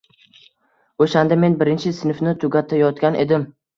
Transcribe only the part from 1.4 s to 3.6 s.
men birinchi sinfni tugutayotgan edim